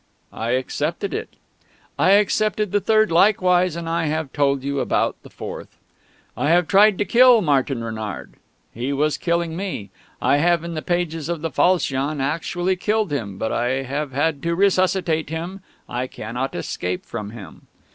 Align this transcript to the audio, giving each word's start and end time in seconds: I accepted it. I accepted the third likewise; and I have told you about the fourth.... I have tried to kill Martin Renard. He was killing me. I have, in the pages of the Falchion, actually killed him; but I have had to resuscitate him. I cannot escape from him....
I 0.33 0.53
accepted 0.53 1.13
it. 1.13 1.35
I 1.99 2.13
accepted 2.13 2.71
the 2.71 2.79
third 2.79 3.11
likewise; 3.11 3.75
and 3.75 3.87
I 3.87 4.07
have 4.07 4.33
told 4.33 4.63
you 4.63 4.79
about 4.79 5.15
the 5.21 5.29
fourth.... 5.29 5.77
I 6.35 6.49
have 6.49 6.67
tried 6.67 6.97
to 6.97 7.05
kill 7.05 7.39
Martin 7.41 7.83
Renard. 7.83 8.33
He 8.73 8.91
was 8.93 9.15
killing 9.15 9.55
me. 9.55 9.91
I 10.19 10.37
have, 10.37 10.63
in 10.63 10.73
the 10.73 10.81
pages 10.81 11.29
of 11.29 11.41
the 11.41 11.51
Falchion, 11.51 12.19
actually 12.19 12.77
killed 12.77 13.13
him; 13.13 13.37
but 13.37 13.51
I 13.51 13.83
have 13.83 14.11
had 14.11 14.41
to 14.41 14.55
resuscitate 14.55 15.29
him. 15.29 15.61
I 15.87 16.07
cannot 16.07 16.55
escape 16.55 17.05
from 17.05 17.29
him.... 17.29 17.67